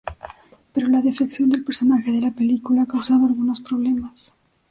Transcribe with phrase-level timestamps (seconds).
[0.73, 4.33] Pero la defección del personaje de la película ha causado algunos problemas.